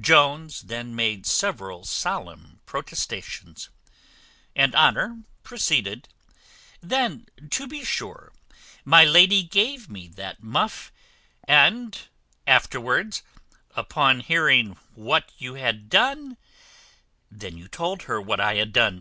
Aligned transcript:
Jones 0.00 0.62
then 0.62 0.96
made 0.96 1.26
several 1.26 1.84
solemn 1.84 2.60
protestations. 2.64 3.68
And 4.54 4.74
Honour 4.74 5.24
proceeded 5.42 6.08
"Then 6.80 7.26
to 7.50 7.66
be 7.66 7.84
sure, 7.84 8.32
my 8.86 9.04
lady 9.04 9.42
gave 9.42 9.90
me 9.90 10.08
that 10.08 10.42
muff; 10.42 10.90
and 11.44 11.94
afterwards, 12.46 13.22
upon 13.74 14.20
hearing 14.20 14.78
what 14.94 15.30
you 15.36 15.56
had 15.56 15.90
done" 15.90 16.38
"Then 17.30 17.58
you 17.58 17.68
told 17.68 18.04
her 18.04 18.18
what 18.18 18.40
I 18.40 18.54
had 18.54 18.72
done?" 18.72 18.94